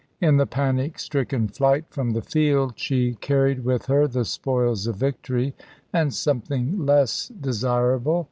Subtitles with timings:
[0.19, 4.95] In the panic stricken flight from the field she carried with her the spoils of
[4.95, 5.53] victory
[5.93, 8.19] and something less desirable.